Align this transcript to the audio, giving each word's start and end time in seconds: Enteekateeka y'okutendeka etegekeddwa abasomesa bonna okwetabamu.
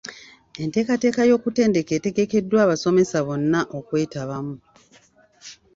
Enteekateeka 0.63 1.21
y'okutendeka 1.29 1.91
etegekeddwa 1.97 2.59
abasomesa 2.65 3.17
bonna 3.25 3.59
okwetabamu. 3.77 4.55